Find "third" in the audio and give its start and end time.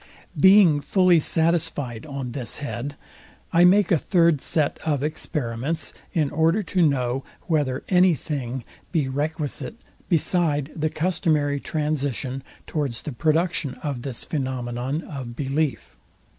3.99-4.41